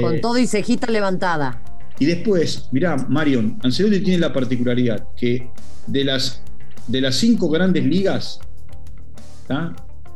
Con 0.00 0.21
todo 0.21 0.38
y 0.38 0.47
cejita 0.47 0.90
levantada. 0.90 1.70
Y 2.00 2.07
después, 2.07 2.66
mirá, 2.73 2.97
Marion, 2.97 3.59
Ancelotti 3.62 4.00
tiene 4.00 4.19
la 4.19 4.33
particularidad 4.33 5.07
que 5.14 5.50
de 5.87 6.02
las, 6.02 6.42
de 6.87 7.02
las 7.02 7.16
cinco 7.16 7.50
grandes 7.50 7.85
ligas, 7.85 8.40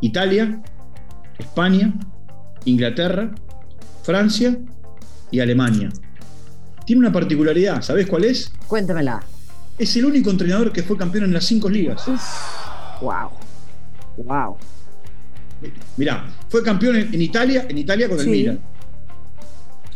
Italia, 0.01 0.63
España, 1.39 1.93
Inglaterra, 2.65 3.35
Francia 4.03 4.59
y 5.31 5.41
Alemania. 5.41 5.91
Tiene 6.87 7.01
una 7.01 7.13
particularidad, 7.13 7.83
¿sabes 7.83 8.07
cuál 8.07 8.25
es? 8.25 8.51
Cuéntamela. 8.67 9.23
Es 9.79 9.95
el 9.97 10.07
único 10.07 10.31
entrenador 10.31 10.73
que 10.73 10.83
fue 10.83 10.97
campeón 10.97 11.25
en 11.25 11.35
las 11.35 11.45
cinco 11.45 11.69
ligas. 11.69 12.07
wow. 13.03 13.29
Wow. 14.17 14.57
Mirá, 15.99 16.25
fue 16.49 16.63
campeón 16.63 16.97
en, 16.97 17.21
Italia, 17.21 17.67
en 17.69 17.77
Italia 17.77 18.09
con 18.09 18.21
el 18.21 18.27
Milan. 18.27 18.61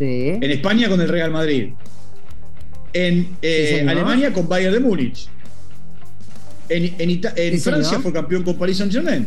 En 0.00 0.50
España 0.50 0.88
con 0.88 1.00
el 1.00 1.08
Real 1.08 1.30
Madrid. 1.30 1.70
En 2.92 3.36
eh, 3.42 3.84
Alemania 3.88 4.32
con 4.32 4.48
Bayern 4.48 4.74
de 4.74 4.80
Múnich. 4.80 5.28
En, 6.68 7.60
Francia 7.60 7.98
fue 8.00 8.12
campeón 8.12 8.42
con 8.42 8.56
Paris 8.56 8.78
Saint 8.78 8.92
Germain. 8.92 9.26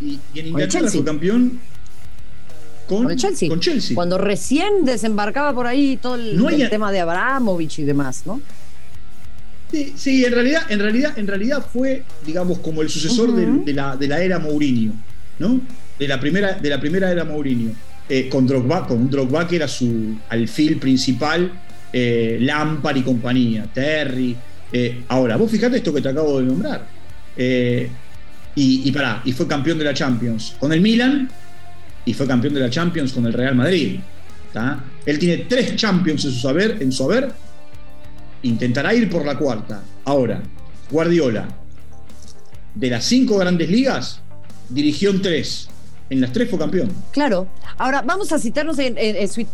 Y, 0.00 0.18
en 0.34 0.48
Inglaterra 0.48 0.88
fue 0.88 1.04
campeón 1.04 1.60
con, 2.86 3.04
con, 3.04 3.16
Chelsea. 3.16 3.48
con, 3.48 3.60
Chelsea. 3.60 3.94
Cuando 3.94 4.18
recién 4.18 4.84
desembarcaba 4.84 5.54
por 5.54 5.66
ahí 5.66 5.96
todo 5.96 6.16
el, 6.16 6.68
tema 6.68 6.92
de 6.92 7.00
Abramovich 7.00 7.78
y 7.78 7.84
demás, 7.84 8.22
¿no? 8.26 8.40
Sí, 9.70 9.94
sí, 9.96 10.24
en 10.24 10.32
realidad, 10.32 10.70
en 10.70 10.80
realidad, 10.80 11.18
en 11.18 11.26
realidad 11.26 11.64
fue, 11.72 12.04
digamos, 12.26 12.58
como 12.58 12.82
el 12.82 12.90
sucesor 12.90 13.32
de, 13.34 13.72
la, 13.72 13.96
de, 13.96 14.06
la, 14.06 14.20
era 14.20 14.38
Mourinho, 14.38 14.92
¿no? 15.38 15.62
De 15.98 16.08
la 16.08 16.20
primera, 16.20 16.52
de 16.54 16.68
la 16.68 16.78
primera 16.78 17.10
era 17.10 17.24
Mourinho. 17.24 17.72
Eh, 18.08 18.28
con 18.28 18.46
Drogba, 18.46 18.86
con 18.86 19.00
un 19.00 19.10
Drogba 19.10 19.46
que 19.46 19.56
era 19.56 19.68
su 19.68 20.16
alfil 20.28 20.78
principal, 20.78 21.50
eh, 21.92 22.38
Lampard 22.40 22.96
y 22.96 23.02
compañía, 23.02 23.66
Terry. 23.72 24.36
Eh, 24.72 25.04
ahora, 25.08 25.36
vos 25.36 25.50
fijate 25.50 25.76
esto 25.76 25.94
que 25.94 26.00
te 26.00 26.08
acabo 26.08 26.38
de 26.38 26.44
nombrar. 26.44 26.86
y, 28.54 28.88
y 28.88 28.92
pará, 28.92 29.22
y 29.24 29.32
fue 29.32 29.46
campeón 29.46 29.78
de 29.78 29.84
la 29.84 29.94
Champions 29.94 30.56
con 30.58 30.72
el 30.72 30.82
Milan 30.82 31.30
y 32.04 32.12
fue 32.12 32.26
campeón 32.26 32.52
de 32.54 32.60
la 32.60 32.68
Champions 32.68 33.12
con 33.12 33.24
el 33.26 33.32
Real 33.32 33.54
Madrid. 33.54 34.00
Él 35.06 35.18
tiene 35.18 35.44
tres 35.44 35.76
Champions 35.76 36.24
en 36.24 36.32
su 36.32 36.38
saber, 36.40 36.78
en 36.80 36.92
su 36.92 37.04
haber. 37.04 37.32
Intentará 38.42 38.94
ir 38.94 39.08
por 39.08 39.24
la 39.24 39.38
cuarta. 39.38 39.82
Ahora, 40.04 40.42
Guardiola, 40.90 41.48
de 42.74 42.90
las 42.90 43.04
cinco 43.04 43.38
grandes 43.38 43.70
ligas, 43.70 44.20
dirigió 44.68 45.18
tres. 45.20 45.68
En 46.12 46.20
las 46.20 46.30
tres 46.30 46.50
fue 46.50 46.58
campeón. 46.58 46.90
Claro. 47.10 47.46
Ahora 47.78 48.02
vamos 48.02 48.32
a 48.32 48.38
en, 48.78 48.98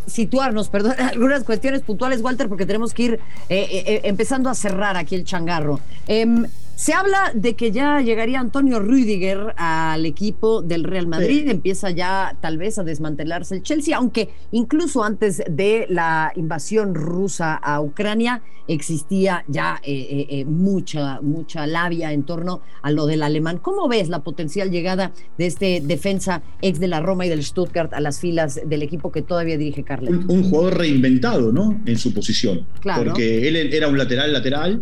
situarnos, 0.07 0.69
algunas 0.99 1.45
cuestiones 1.45 1.83
puntuales, 1.83 2.21
Walter, 2.21 2.49
porque 2.49 2.65
tenemos 2.65 2.93
que 2.93 3.03
ir 3.03 3.13
eh, 3.13 3.19
eh, 3.49 3.83
eh, 3.85 4.01
empezando 4.03 4.49
a 4.49 4.55
cerrar 4.55 4.97
aquí 4.97 5.15
el 5.15 5.23
changarro. 5.23 5.79
Em, 6.05 6.45
se 6.79 6.93
habla 6.93 7.33
de 7.33 7.57
que 7.57 7.73
ya 7.73 7.99
llegaría 7.99 8.39
Antonio 8.39 8.79
Rüdiger 8.79 9.53
al 9.57 10.05
equipo 10.05 10.61
del 10.61 10.85
Real 10.85 11.07
Madrid, 11.07 11.49
empieza 11.49 11.91
ya 11.91 12.37
tal 12.39 12.57
vez 12.57 12.79
a 12.79 12.85
desmantelarse 12.85 13.55
el 13.55 13.63
Chelsea, 13.63 13.97
aunque 13.97 14.29
incluso 14.53 15.03
antes 15.03 15.43
de 15.49 15.87
la 15.89 16.31
invasión 16.37 16.95
rusa 16.95 17.55
a 17.55 17.81
Ucrania 17.81 18.43
existía 18.69 19.43
ya 19.49 19.81
eh, 19.83 19.91
eh, 19.91 20.27
eh, 20.29 20.45
mucha, 20.45 21.19
mucha 21.19 21.67
labia 21.67 22.13
en 22.13 22.23
torno 22.23 22.61
a 22.81 22.91
lo 22.91 23.07
del 23.07 23.23
alemán. 23.23 23.57
¿Cómo 23.57 23.89
ves 23.89 24.07
la 24.07 24.23
potencial 24.23 24.71
llegada 24.71 25.11
de 25.37 25.47
este 25.47 25.81
defensa 25.83 26.43
ex 26.61 26.79
de 26.79 26.87
la 26.87 27.01
Roma 27.01 27.25
y 27.25 27.29
del 27.29 27.43
Stuttgart 27.43 27.93
a 27.93 27.99
las 27.99 28.21
filas 28.21 28.61
del 28.65 28.83
equipo 28.83 29.11
que 29.11 29.21
todavía 29.21 29.57
dirige 29.57 29.83
Carles? 29.83 30.11
Un, 30.29 30.43
jugador 30.43 30.77
reinventado, 30.77 31.51
¿no? 31.51 31.81
En 31.85 31.97
su 31.97 32.13
posición. 32.13 32.65
Claro. 32.79 33.03
Porque 33.03 33.49
él 33.49 33.57
era 33.57 33.89
un 33.89 33.97
lateral 33.97 34.31
lateral 34.31 34.81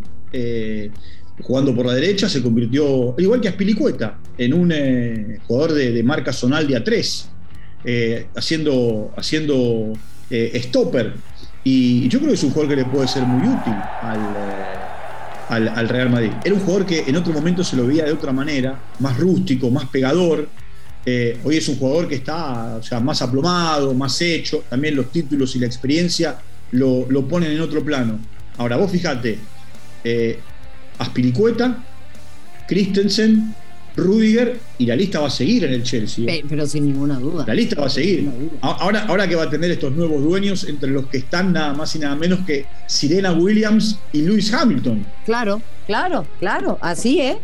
jugando 1.41 1.75
por 1.75 1.85
la 1.85 1.93
derecha, 1.93 2.27
se 2.27 2.41
convirtió, 2.41 3.15
igual 3.17 3.41
que 3.41 3.47
Aspilicueta, 3.47 4.17
en 4.37 4.53
un 4.53 4.71
eh, 4.73 5.39
jugador 5.47 5.73
de, 5.73 6.03
marca 6.03 6.33
zonal 6.33 6.67
de 6.67 6.83
A3, 6.83 7.25
eh, 7.85 8.27
haciendo, 8.35 9.13
haciendo 9.15 9.93
eh, 10.29 10.59
stopper. 10.63 11.13
Y 11.63 12.07
yo 12.07 12.19
creo 12.19 12.29
que 12.29 12.35
es 12.35 12.43
un 12.43 12.51
jugador 12.51 12.75
que 12.75 12.81
le 12.81 12.85
puede 12.85 13.07
ser 13.07 13.23
muy 13.23 13.47
útil 13.47 13.73
al, 14.01 15.67
al, 15.67 15.89
Real 15.89 16.09
Madrid. 16.09 16.31
Era 16.43 16.55
un 16.55 16.61
jugador 16.61 16.85
que 16.85 17.01
en 17.01 17.15
otro 17.15 17.33
momento 17.33 17.63
se 17.63 17.75
lo 17.75 17.85
veía 17.85 18.05
de 18.05 18.13
otra 18.13 18.31
manera, 18.31 18.79
más 18.99 19.17
rústico, 19.17 19.69
más 19.69 19.85
pegador. 19.89 20.47
hoy 21.43 21.57
es 21.57 21.67
un 21.67 21.75
jugador 21.77 22.07
que 22.07 22.15
está 22.15 22.81
sea, 22.81 22.99
más 23.01 23.21
aplomado, 23.21 23.93
más 23.93 24.21
hecho. 24.21 24.63
También 24.69 24.95
los 24.95 25.11
títulos 25.11 25.55
y 25.55 25.59
la 25.59 25.67
experiencia 25.67 26.37
lo, 26.71 27.05
lo 27.09 27.27
ponen 27.27 27.51
en 27.51 27.59
otro 27.59 27.83
plano. 27.83 28.19
Ahora, 28.57 28.77
vos 28.77 28.89
fijate, 28.89 29.37
Aspiricueta, 30.97 31.83
Christensen, 32.67 33.53
Rudiger 33.97 34.59
y 34.77 34.85
la 34.85 34.95
lista 34.95 35.19
va 35.19 35.27
a 35.27 35.31
seguir 35.31 35.63
en 35.65 35.73
el 35.73 35.83
Chelsea. 35.83 36.25
Pero 36.47 36.67
sin 36.67 36.85
ninguna 36.85 37.19
duda. 37.19 37.45
La 37.47 37.55
lista 37.55 37.81
va 37.81 37.87
a 37.87 37.89
seguir. 37.89 38.29
Ahora, 38.61 39.05
ahora 39.07 39.27
que 39.27 39.35
va 39.35 39.43
a 39.43 39.49
tener 39.49 39.71
estos 39.71 39.91
nuevos 39.91 40.23
dueños, 40.23 40.65
entre 40.65 40.89
los 40.91 41.07
que 41.07 41.17
están 41.17 41.51
nada 41.51 41.73
más 41.73 41.95
y 41.95 41.99
nada 41.99 42.15
menos 42.15 42.45
que 42.45 42.67
Sirena 42.85 43.33
Williams 43.33 43.97
y 44.13 44.21
Lewis 44.21 44.53
Hamilton. 44.53 45.05
Claro, 45.25 45.61
claro, 45.87 46.27
claro. 46.39 46.77
Así, 46.81 47.19
¿eh? 47.19 47.37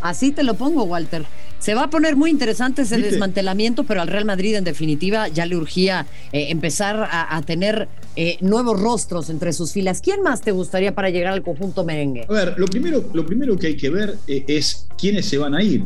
Así 0.00 0.32
te 0.32 0.42
lo 0.44 0.54
pongo, 0.54 0.84
Walter. 0.84 1.26
Se 1.58 1.74
va 1.74 1.84
a 1.84 1.90
poner 1.90 2.14
muy 2.14 2.30
interesante 2.30 2.82
ese 2.82 2.98
desmantelamiento, 2.98 3.82
pero 3.84 4.00
al 4.00 4.08
Real 4.08 4.24
Madrid 4.24 4.54
en 4.54 4.64
definitiva 4.64 5.26
ya 5.28 5.44
le 5.44 5.56
urgía 5.56 6.06
eh, 6.32 6.46
empezar 6.50 7.08
a, 7.10 7.42
tener 7.42 7.88
eh, 8.14 8.38
nuevos 8.40 8.80
rostros 8.80 9.28
entre 9.28 9.52
sus 9.52 9.72
filas. 9.72 10.00
¿Quién 10.00 10.22
más 10.22 10.40
te 10.40 10.52
gustaría 10.52 10.94
para 10.94 11.10
llegar 11.10 11.32
al 11.32 11.42
conjunto 11.42 11.84
merengue? 11.84 12.26
A 12.28 12.32
ver, 12.32 12.54
lo 12.58 12.66
primero, 12.66 13.10
lo 13.12 13.26
primero 13.26 13.56
que 13.56 13.68
hay 13.68 13.76
que 13.76 13.90
ver 13.90 14.16
eh, 14.28 14.44
es 14.46 14.86
quiénes 14.96 15.26
se 15.26 15.38
van 15.38 15.54
a 15.54 15.62
ir. 15.62 15.84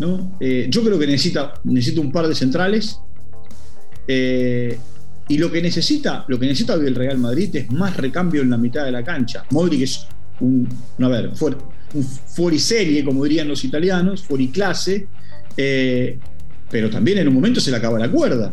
¿no? 0.00 0.36
yo 0.40 0.82
creo 0.82 0.98
que 0.98 1.06
necesita, 1.06 1.54
necesita 1.62 2.00
un 2.00 2.10
par 2.10 2.26
de 2.26 2.34
centrales. 2.34 2.98
y 4.08 5.38
lo 5.38 5.52
que 5.52 5.62
necesita, 5.62 6.24
lo 6.26 6.40
que 6.40 6.46
necesita 6.46 6.74
el 6.74 6.94
Real 6.94 7.18
Madrid 7.18 7.54
es 7.54 7.70
más 7.70 7.96
recambio 7.96 8.42
en 8.42 8.50
la 8.50 8.56
mitad 8.56 8.84
de 8.84 8.90
la 8.90 9.04
cancha. 9.04 9.44
Modric 9.50 9.82
es 9.82 10.06
un, 10.40 10.68
a 10.98 11.08
ver, 11.08 11.36
fuerte 11.36 11.75
un 11.94 12.04
fuoriserie, 12.04 13.04
como 13.04 13.24
dirían 13.24 13.48
los 13.48 13.64
italianos, 13.64 14.22
fuoriclase, 14.22 15.06
eh, 15.56 16.18
pero 16.70 16.90
también 16.90 17.18
en 17.18 17.28
un 17.28 17.34
momento 17.34 17.60
se 17.60 17.70
le 17.70 17.76
acaba 17.76 17.98
la 17.98 18.10
cuerda. 18.10 18.52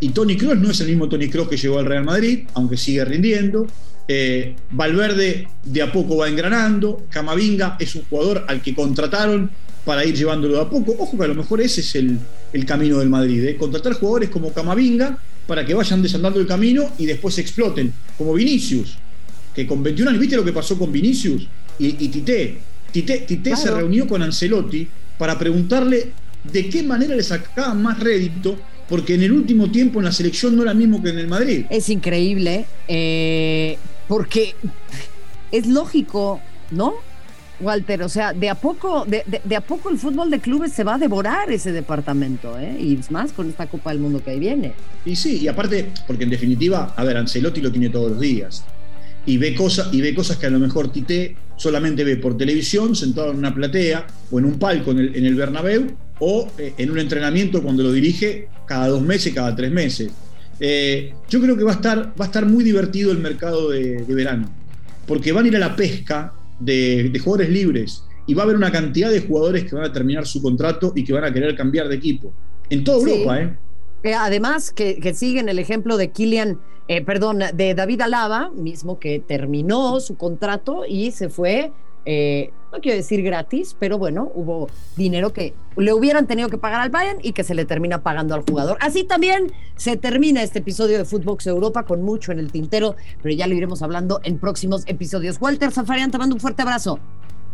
Y 0.00 0.10
Tony 0.10 0.36
Kroos 0.36 0.58
no 0.58 0.70
es 0.70 0.80
el 0.80 0.88
mismo 0.88 1.08
Tony 1.08 1.28
Kroos 1.28 1.48
que 1.48 1.56
llegó 1.56 1.78
al 1.78 1.86
Real 1.86 2.04
Madrid, 2.04 2.40
aunque 2.54 2.76
sigue 2.76 3.04
rindiendo. 3.04 3.66
Eh, 4.06 4.54
Valverde 4.70 5.48
de 5.64 5.82
a 5.82 5.90
poco 5.90 6.18
va 6.18 6.28
engranando. 6.28 7.06
Camavinga 7.08 7.76
es 7.78 7.94
un 7.94 8.02
jugador 8.04 8.44
al 8.48 8.60
que 8.60 8.74
contrataron 8.74 9.50
para 9.84 10.04
ir 10.04 10.14
llevándolo 10.14 10.56
de 10.56 10.60
a 10.60 10.68
poco. 10.68 10.94
Ojo 10.98 11.16
que 11.16 11.24
a 11.24 11.28
lo 11.28 11.34
mejor 11.34 11.60
ese 11.60 11.80
es 11.80 11.94
el, 11.94 12.18
camino 12.66 12.98
del 12.98 13.08
Madrid. 13.08 13.44
¿eh? 13.44 13.56
Contratar 13.56 13.94
jugadores 13.94 14.28
como 14.28 14.52
Camavinga 14.52 15.18
para 15.46 15.64
que 15.64 15.74
vayan 15.74 16.02
desandando 16.02 16.40
el 16.40 16.46
camino 16.46 16.90
y 16.98 17.06
después 17.06 17.38
exploten. 17.38 17.92
Como 18.18 18.34
Vinicius, 18.34 18.96
que 19.54 19.66
con 19.66 19.82
21 19.82 20.10
años, 20.10 20.20
¿viste 20.20 20.36
lo 20.36 20.44
que 20.44 20.52
pasó 20.52 20.78
con 20.78 20.92
Vinicius 20.92 21.46
y, 21.78 21.86
y 22.04 22.08
Tite? 22.08 22.58
Tite, 23.02 23.56
se 23.56 23.70
reunió 23.72 24.06
con 24.06 24.22
Ancelotti 24.22 24.86
para 25.18 25.36
preguntarle 25.36 26.12
de 26.44 26.68
qué 26.68 26.84
manera 26.84 27.16
le 27.16 27.24
sacaban 27.24 27.82
más 27.82 27.98
rédito, 27.98 28.56
porque 28.88 29.14
en 29.14 29.24
el 29.24 29.32
último 29.32 29.68
tiempo 29.70 29.98
en 29.98 30.04
la 30.04 30.12
selección 30.12 30.54
no 30.54 30.62
era 30.62 30.74
mismo 30.74 31.02
que 31.02 31.08
en 31.08 31.18
el 31.18 31.26
Madrid. 31.26 31.66
Es 31.70 31.88
increíble, 31.88 32.66
eh, 32.86 33.78
porque 34.06 34.54
es 35.50 35.66
lógico, 35.66 36.40
¿no? 36.70 36.94
Walter, 37.58 38.02
o 38.02 38.08
sea, 38.08 38.32
de 38.32 38.48
a 38.48 38.54
poco, 38.54 39.04
de, 39.06 39.56
a 39.56 39.60
poco 39.60 39.90
el 39.90 39.98
fútbol 39.98 40.30
de 40.30 40.38
clubes 40.38 40.72
se 40.72 40.84
va 40.84 40.94
a 40.94 40.98
devorar 40.98 41.50
ese 41.50 41.72
departamento, 41.72 42.58
¿eh? 42.60 42.76
Y 42.78 43.00
más 43.10 43.32
con 43.32 43.48
esta 43.48 43.66
Copa 43.66 43.90
del 43.90 43.98
Mundo 43.98 44.22
que 44.22 44.30
ahí 44.30 44.38
viene. 44.38 44.72
Y 45.04 45.16
sí, 45.16 45.38
y 45.40 45.48
aparte, 45.48 45.90
porque 46.06 46.24
en 46.24 46.30
definitiva, 46.30 46.94
a 46.96 47.02
ver, 47.02 47.16
Ancelotti 47.16 47.60
lo 47.60 47.72
tiene 47.72 47.88
todos 47.88 48.12
los 48.12 48.20
días 48.20 48.64
y 49.26 49.38
ve, 49.38 49.54
cosas, 49.54 49.88
y 49.92 50.00
ve 50.00 50.14
cosas 50.14 50.36
que 50.36 50.46
a 50.46 50.50
lo 50.50 50.58
mejor 50.58 50.92
Tite 50.92 51.36
solamente 51.56 52.04
ve 52.04 52.16
por 52.16 52.36
televisión, 52.36 52.94
sentado 52.94 53.30
en 53.30 53.38
una 53.38 53.54
platea 53.54 54.06
o 54.30 54.38
en 54.38 54.44
un 54.44 54.58
palco 54.58 54.90
en 54.90 54.98
el, 54.98 55.16
en 55.16 55.24
el 55.24 55.34
Bernabéu 55.34 55.86
o 56.18 56.50
eh, 56.58 56.74
en 56.78 56.90
un 56.90 56.98
entrenamiento 56.98 57.62
cuando 57.62 57.82
lo 57.82 57.92
dirige 57.92 58.48
cada 58.66 58.88
dos 58.88 59.02
meses, 59.02 59.32
cada 59.34 59.54
tres 59.54 59.70
meses. 59.70 60.10
Eh, 60.60 61.12
yo 61.28 61.40
creo 61.40 61.56
que 61.56 61.64
va 61.64 61.72
a, 61.72 61.74
estar, 61.74 62.12
va 62.20 62.24
a 62.24 62.26
estar 62.26 62.46
muy 62.46 62.62
divertido 62.62 63.10
el 63.12 63.18
mercado 63.18 63.70
de, 63.70 64.04
verano, 64.08 64.50
porque 65.06 65.32
van 65.32 65.44
a 65.44 65.48
ir 65.48 65.56
a 65.56 65.60
la 65.60 65.76
pesca 65.76 66.32
de, 66.60 67.10
jugadores 67.22 67.50
libres 67.50 68.04
y 68.26 68.34
va 68.34 68.42
a 68.42 68.44
haber 68.44 68.56
una 68.56 68.70
cantidad 68.70 69.10
de 69.10 69.20
jugadores 69.20 69.64
que 69.64 69.74
van 69.74 69.84
a 69.84 69.92
terminar 69.92 70.26
su 70.26 70.40
contrato 70.40 70.92
y 70.94 71.04
que 71.04 71.12
van 71.12 71.24
a 71.24 71.32
querer 71.32 71.56
cambiar 71.56 71.88
de 71.88 71.96
equipo. 71.96 72.32
En 72.70 72.84
toda 72.84 72.98
Europa, 72.98 73.42
¿eh? 73.42 73.52
¿Eh? 74.04 74.14
Además, 74.14 74.72
que, 74.72 75.14
siguen 75.14 75.48
el 75.48 75.58
ejemplo 75.58 75.96
de 75.96 76.10
Kylian 76.10 76.58
eh, 76.86 77.02
perdón, 77.02 77.40
de 77.54 77.74
David 77.74 78.02
Alaba, 78.02 78.50
mismo 78.50 78.98
que 78.98 79.18
terminó 79.18 80.00
su 80.00 80.16
contrato 80.16 80.84
y 80.86 81.12
se 81.12 81.30
fue, 81.30 81.72
eh, 82.04 82.50
no 82.70 82.80
quiero 82.80 82.96
decir 82.96 83.22
gratis, 83.22 83.74
pero 83.78 83.96
bueno, 83.96 84.30
hubo 84.34 84.68
dinero 84.94 85.32
que 85.32 85.54
le 85.78 85.94
hubieran 85.94 86.26
tenido 86.26 86.50
que 86.50 86.58
pagar 86.58 86.82
al 86.82 86.90
Bayern 86.90 87.20
y 87.22 87.32
que 87.32 87.42
se 87.42 87.54
le 87.54 87.64
termina 87.64 88.02
pagando 88.02 88.34
al 88.34 88.42
jugador. 88.42 88.76
Así 88.80 89.04
también 89.04 89.50
se 89.76 89.96
termina 89.96 90.42
este 90.42 90.58
episodio 90.58 90.98
de 90.98 91.06
Footbox 91.06 91.46
Europa 91.46 91.84
con 91.84 92.02
mucho 92.02 92.32
en 92.32 92.38
el 92.38 92.52
tintero, 92.52 92.96
pero 93.22 93.34
ya 93.34 93.46
lo 93.46 93.54
iremos 93.54 93.80
hablando 93.80 94.20
en 94.22 94.38
próximos 94.38 94.82
episodios. 94.86 95.38
Walter 95.40 95.72
Zafarian, 95.72 96.10
te 96.10 96.18
mando 96.18 96.34
un 96.34 96.40
fuerte 96.40 96.60
abrazo. 96.60 96.98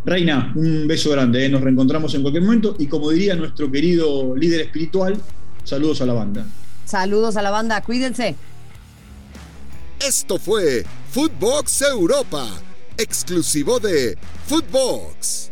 Reina, 0.05 0.53
un 0.57 0.89
beso 0.89 1.11
grande, 1.11 1.45
¿eh? 1.45 1.49
nos 1.49 1.61
reencontramos 1.61 2.15
en 2.15 2.23
cualquier 2.23 2.43
momento 2.43 2.75
y 2.79 2.87
como 2.87 3.11
diría 3.11 3.37
nuestro 3.37 3.71
querido 3.71 4.35
líder 4.35 4.63
espiritual, 4.63 5.17
saludos 5.65 6.01
a 6.01 6.07
la 6.07 6.13
banda. 6.15 6.47
Saludos 6.85 7.37
a 7.37 7.43
la 7.43 7.51
banda, 7.51 7.81
cuídense. 7.83 8.37
Esto 10.01 10.39
fue 10.39 10.85
Footbox 11.11 11.83
Europa, 11.83 12.49
exclusivo 12.97 13.79
de 13.79 14.17
Footbox. 14.47 15.51